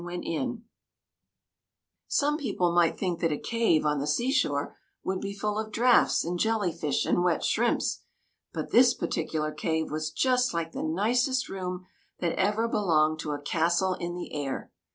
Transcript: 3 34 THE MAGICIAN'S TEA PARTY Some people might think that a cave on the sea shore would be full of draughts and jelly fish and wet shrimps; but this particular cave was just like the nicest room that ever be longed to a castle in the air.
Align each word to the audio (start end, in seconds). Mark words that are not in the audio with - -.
3 0.01 0.15
34 0.15 0.17
THE 0.17 0.31
MAGICIAN'S 0.31 0.49
TEA 0.55 0.57
PARTY 0.57 0.67
Some 2.07 2.37
people 2.39 2.71
might 2.73 2.97
think 2.97 3.19
that 3.19 3.31
a 3.31 3.37
cave 3.37 3.85
on 3.85 3.99
the 3.99 4.07
sea 4.07 4.31
shore 4.31 4.75
would 5.03 5.21
be 5.21 5.31
full 5.37 5.59
of 5.59 5.71
draughts 5.71 6.25
and 6.25 6.39
jelly 6.39 6.71
fish 6.71 7.05
and 7.05 7.23
wet 7.23 7.45
shrimps; 7.45 7.99
but 8.51 8.71
this 8.71 8.95
particular 8.95 9.51
cave 9.51 9.91
was 9.91 10.09
just 10.09 10.55
like 10.55 10.71
the 10.71 10.81
nicest 10.81 11.49
room 11.49 11.85
that 12.19 12.33
ever 12.33 12.67
be 12.67 12.77
longed 12.77 13.19
to 13.19 13.33
a 13.33 13.41
castle 13.43 13.93
in 13.93 14.15
the 14.15 14.33
air. 14.33 14.71